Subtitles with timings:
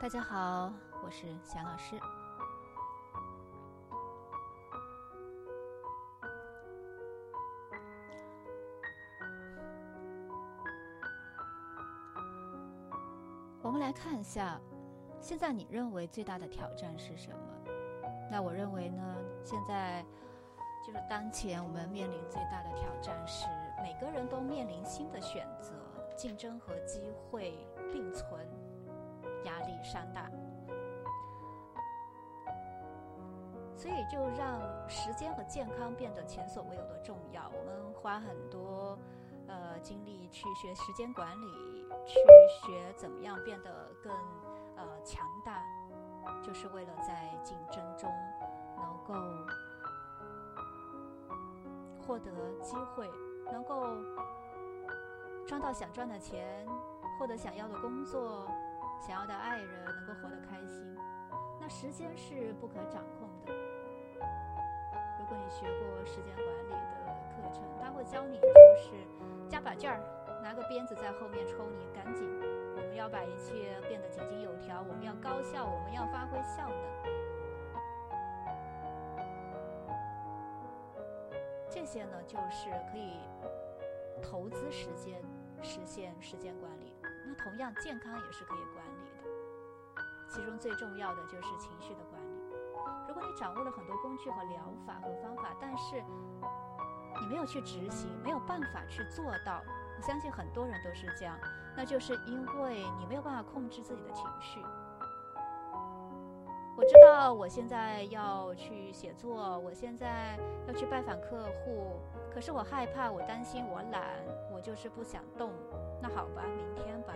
[0.00, 0.72] 大家好，
[1.04, 2.00] 我是霞老师。
[13.60, 14.58] 我们来看一下，
[15.20, 17.70] 现在你认为最大的挑战是什么？
[18.30, 20.02] 那我认为呢，现在
[20.82, 23.44] 就是当前我们面临最大的挑战是，
[23.82, 25.74] 每个人都面临新的选择，
[26.16, 28.48] 竞争和机会并存。
[29.44, 30.30] 压力山大，
[33.76, 37.48] 所以就让时间和健康变得前所未有的重要。
[37.48, 38.98] 我们花很多
[39.46, 42.14] 呃精力去学时间管理，去
[42.66, 44.12] 学怎么样变得更
[44.76, 45.62] 呃强大，
[46.42, 48.10] 就是为了在竞争中
[48.76, 49.14] 能够
[52.06, 53.10] 获得机会，
[53.50, 53.86] 能够
[55.46, 56.66] 赚到想赚的钱，
[57.18, 58.46] 获得想要的工作。
[59.00, 60.94] 想要的爱人能够活得开心，
[61.58, 63.52] 那时间是不可掌控的。
[65.18, 66.76] 如果你学过时间管理的
[67.34, 68.92] 课程，他会教你就是
[69.48, 69.98] 加把劲儿，
[70.42, 72.28] 拿个鞭子在后面抽你，赶紧。
[72.76, 76.76] 我们要把一切变得井井有条，我们要高效，我们要发挥效能。
[81.70, 83.18] 这些呢，就是可以
[84.22, 85.22] 投资时间，
[85.62, 86.92] 实现时间管理。
[87.26, 88.89] 那同样，健康也是可以管理。
[90.30, 92.26] 其中最重要的就是情绪的管理。
[93.08, 96.02] 如果你掌握了很多工具和疗法和方法，但是
[97.20, 99.60] 你没有去执行，没有办法去做到，
[99.96, 101.36] 我相信很多人都是这样。
[101.76, 104.60] 那就是因为你没有办法控制自己的情绪。
[106.76, 112.00] 我知道我现在要去写作，我现在要去拜访客户，
[112.32, 114.02] 可是我害怕，我担心，我懒，
[114.54, 115.50] 我就是不想动。
[116.00, 117.12] 那好吧，明天吧。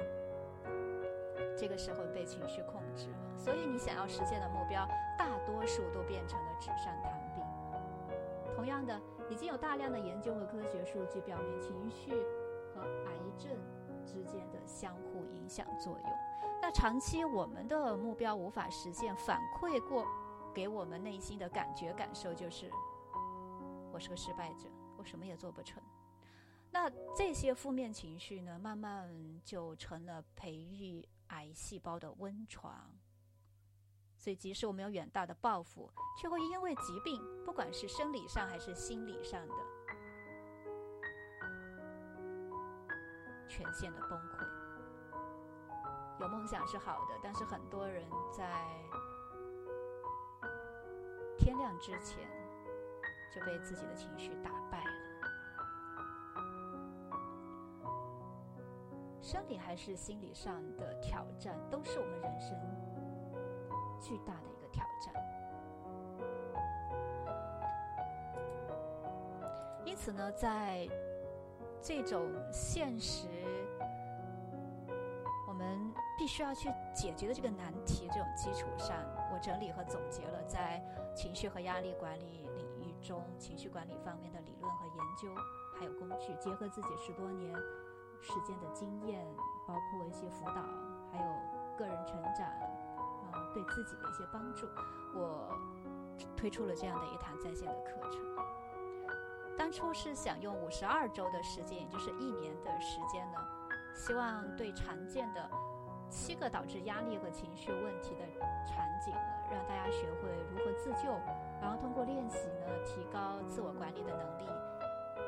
[1.56, 4.86] 这个时候被情绪控制了，所以你想要实现的目标，
[5.18, 7.44] 大多数都变成了纸上谈兵。
[8.54, 12.12] 同样的，已经有大量的研究和科学数据表明，情绪
[12.74, 13.50] 和癌症
[14.04, 16.10] 之间的相互影响作用。
[16.60, 20.06] 那长期我们的目标无法实现，反馈过
[20.54, 22.70] 给我们内心的感觉感受就是，
[23.92, 25.82] 我是个失败者，我什么也做不成。
[26.74, 29.08] 那这些负面情绪呢，慢慢
[29.44, 32.90] 就成了培育癌细胞的温床。
[34.18, 35.88] 所以，即使我们有远大的抱负，
[36.20, 39.54] 却会因为疾病，不管是生理上还是心理上的，
[43.48, 44.44] 全线的崩溃。
[46.18, 48.04] 有梦想是好的，但是很多人
[48.36, 48.66] 在
[51.38, 52.28] 天亮之前
[53.32, 54.82] 就被自己的情绪打败
[59.24, 62.54] 生理还是心理上的挑战，都是我们人生
[63.98, 65.14] 巨大的一个挑战。
[69.82, 70.86] 因此呢，在
[71.80, 73.26] 这种现实，
[75.48, 78.94] 我们必须要去解决的这个难题这种基础上，
[79.32, 80.84] 我整理和总结了在
[81.16, 85.34] 情绪和压力管理领域中情绪管理方面的理论和研究，
[85.78, 87.50] 还有工具，结合自己十多年。
[88.24, 89.22] 时间的经验，
[89.66, 90.62] 包括一些辅导，
[91.12, 91.32] 还有
[91.76, 92.48] 个人成长，
[93.30, 94.66] 啊，对自己的一些帮助，
[95.14, 95.46] 我
[96.34, 98.20] 推出了这样的一堂在线的课程。
[99.58, 103.38] 当初是想用五十二周的时间，也就是一年的时间呢，
[103.94, 105.48] 希望对常见的
[106.08, 108.24] 七个导致压力和情绪问题的
[108.66, 109.20] 场景呢，
[109.52, 111.10] 让大家学会如何自救，
[111.60, 114.44] 然后通过练习呢，提高自我管理的能力。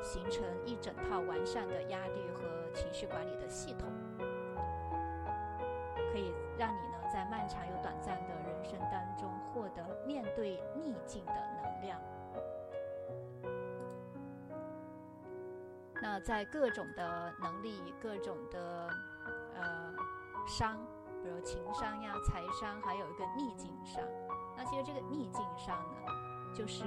[0.07, 3.89] 形成一整套完善的压力和情绪管理的系统，
[6.13, 12.01] 可以让你呢在漫长又短暂的人生当中获得面对逆境的能量。
[16.01, 18.89] 那在各种的能力、各种的
[19.57, 19.93] 呃
[20.47, 20.79] 伤，
[21.21, 24.01] 比如情商呀、财商，还有一个逆境商。
[24.57, 26.85] 那其实这个逆境商呢，就是。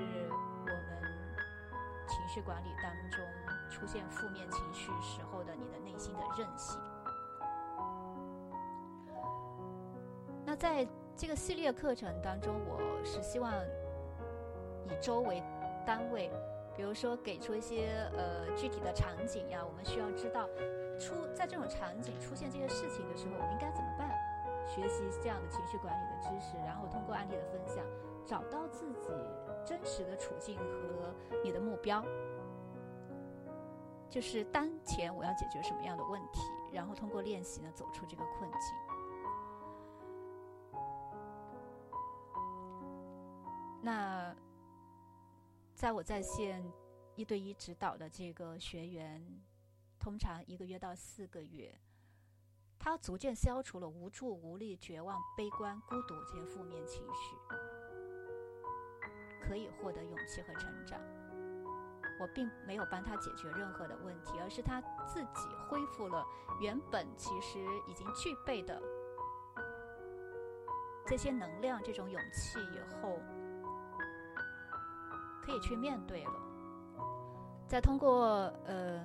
[2.10, 3.24] 情绪管理当中
[3.70, 6.80] 出现负面情绪时候的你的内心的韧性。
[10.44, 13.54] 那在这个系列课程当中，我是希望
[14.88, 15.44] 以周为
[15.86, 16.32] 单位，
[16.76, 20.48] 比如说给出一些呃具体的场景呀，我们需要知道
[21.00, 24.10] 出在这种场景出现这些事情的时候，我们应该怎么办？
[24.66, 27.86] 学习这样的情绪管理的知识，然后通过案例的分享，
[28.26, 29.12] 找到自己。
[29.66, 31.14] 真实的处境和
[31.44, 32.04] 你的目标。
[34.10, 36.42] 就是当前我要解决什么样的问题
[36.74, 38.60] 然后通过练习呢走出这个困境。
[43.82, 44.36] 那
[45.74, 46.64] 在我在线
[47.16, 49.24] 一对一指导的这个学员
[50.00, 51.74] 通常一个月到四个月
[52.78, 57.89] 他逐渐消除了无助无力绝望悲观孤独这些负面情绪。
[59.50, 61.00] 可以获得勇气和成长。
[62.22, 66.24] 我并没有帮他解决任何的问题，而是他自己恢复了
[66.62, 67.58] 原本其实
[67.88, 68.80] 已经具备的
[71.08, 73.18] 这些能量、这种勇气以后，
[75.42, 76.34] 可以去面对了。
[77.68, 79.04] 再通过呃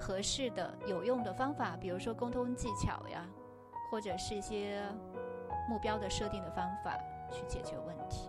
[0.00, 3.24] 合适的、有用的方法，比如说沟通技巧呀，
[3.90, 4.82] 或者是一些
[5.68, 6.96] 目标的设定的方法，
[7.30, 8.28] 去解决问题。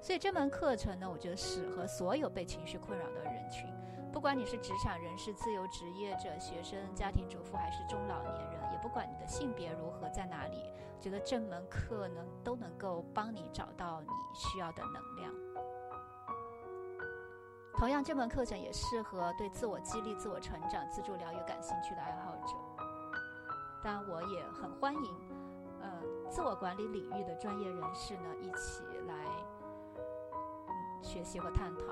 [0.00, 3.66] 所以这门课程呢，我觉得适合所有被情绪困扰的人群，
[4.10, 15.32] 不管你是职场人士、自由职业者、学生、家庭主妇，还是中老年人，也不管你的性别如何，在哪里，觉得这门课呢都能够帮你找到你需要的能量。
[17.76, 22.54] 同样，这门课程也适合对自我激励、自我成长、自助疗愈感兴趣的爱好者。
[23.84, 25.14] 当然，我也很欢迎，
[25.80, 25.90] 呃，
[26.30, 29.14] 自我管理领域的专业人士呢一起来。
[31.02, 31.84] 学习和探讨，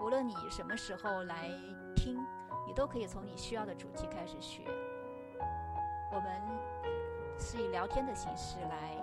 [0.00, 1.50] 无论你什么时候来
[1.94, 2.18] 听，
[2.66, 4.62] 你都可以从你需要的主题开始学。
[6.12, 6.40] 我们
[7.38, 8.96] 是以聊天的形式来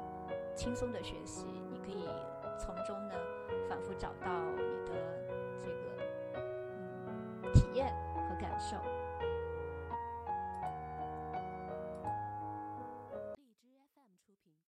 [0.56, 2.08] 轻松的学习，你可以
[2.58, 3.16] 从中呢
[3.70, 4.92] 反复找到你的
[5.60, 6.04] 这个
[6.36, 7.94] 嗯体验
[8.30, 8.78] 和感受。